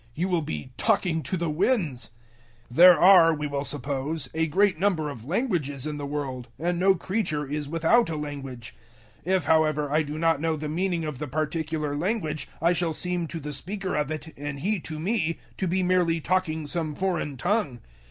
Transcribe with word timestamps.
You 0.15 0.29
will 0.29 0.41
be 0.41 0.71
talking 0.77 1.21
to 1.21 1.37
the 1.37 1.51
winds. 1.51 2.09
014:010 2.71 2.75
There 2.75 2.99
are, 2.99 3.35
we 3.35 3.45
will 3.45 3.63
suppose, 3.63 4.29
a 4.33 4.47
great 4.47 4.79
number 4.79 5.11
of 5.11 5.25
languages 5.25 5.85
in 5.85 5.97
the 5.97 6.07
world, 6.07 6.47
and 6.57 6.79
no 6.79 6.95
creature 6.95 7.45
is 7.45 7.69
without 7.69 8.09
a 8.09 8.15
language. 8.15 8.75
014:011 9.27 9.35
If, 9.35 9.45
however, 9.45 9.91
I 9.91 10.01
do 10.01 10.17
not 10.17 10.41
know 10.41 10.55
the 10.55 10.67
meaning 10.69 11.05
of 11.05 11.19
the 11.19 11.27
particular 11.27 11.95
language, 11.95 12.47
I 12.59 12.73
shall 12.73 12.93
seem 12.93 13.27
to 13.27 13.39
the 13.39 13.53
speaker 13.53 13.93
of 13.95 14.09
it, 14.09 14.33
and 14.35 14.61
he 14.61 14.79
to 14.79 14.97
me, 14.99 15.37
to 15.57 15.67
be 15.67 15.83
merely 15.83 16.19
talking 16.19 16.65
some 16.65 16.95
foreign 16.95 17.37
tongue. 17.37 17.81